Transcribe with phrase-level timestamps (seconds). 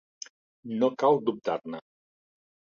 [0.79, 1.85] No cal dubtar-ne.